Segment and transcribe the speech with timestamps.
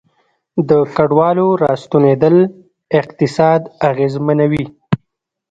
[0.69, 2.37] د کډوالو راستنیدل
[2.99, 4.65] اقتصاد اغیزمنوي